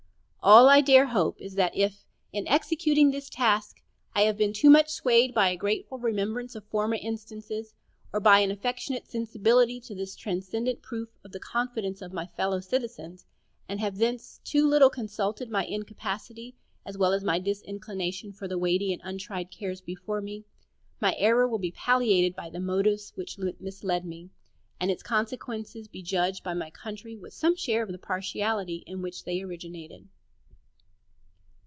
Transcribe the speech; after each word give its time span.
All 0.43 0.67
I 0.69 0.81
dare 0.81 1.05
hope 1.05 1.39
is 1.39 1.53
that 1.53 1.77
if, 1.77 2.03
in 2.33 2.47
executing 2.47 3.11
this 3.11 3.29
task, 3.29 3.79
I 4.15 4.21
have 4.23 4.37
been 4.39 4.53
too 4.53 4.71
much 4.71 4.89
swayed 4.89 5.35
by 5.35 5.49
a 5.49 5.55
grateful 5.55 5.99
remembrance 5.99 6.55
of 6.55 6.63
former 6.65 6.97
instances, 6.99 7.75
or 8.11 8.19
by 8.19 8.39
an 8.39 8.49
affectionate 8.49 9.05
sensibility 9.07 9.79
to 9.81 9.93
this 9.93 10.15
transcendent 10.15 10.81
proof 10.81 11.09
of 11.23 11.31
the 11.31 11.39
confidence 11.39 12.01
of 12.01 12.11
my 12.11 12.25
fellow 12.25 12.59
citizens, 12.59 13.27
and 13.69 13.79
have 13.81 13.99
thence 13.99 14.41
too 14.43 14.67
little 14.67 14.89
consulted 14.89 15.51
my 15.51 15.63
incapacity 15.65 16.55
as 16.87 16.97
well 16.97 17.13
as 17.13 17.21
disinclination 17.43 18.33
for 18.33 18.47
the 18.47 18.57
weighty 18.57 18.91
and 18.91 19.01
untried 19.05 19.51
cares 19.51 19.79
before 19.79 20.21
me, 20.21 20.43
my 20.99 21.13
error 21.19 21.47
will 21.47 21.59
be 21.59 21.69
palliated 21.71 22.35
by 22.35 22.49
the 22.49 22.59
motives 22.59 23.11
which 23.13 23.37
mislead 23.59 24.05
me, 24.05 24.31
and 24.79 24.89
its 24.89 25.03
consequences 25.03 25.87
be 25.87 26.01
judged 26.01 26.43
by 26.43 26.55
my 26.55 26.71
country 26.71 27.15
with 27.15 27.31
some 27.31 27.55
share 27.55 27.83
of 27.83 27.91
the 27.91 27.99
partiality 27.99 28.77
in 28.87 29.03
which 29.03 29.23
they 29.23 29.43
originated. 29.43 30.07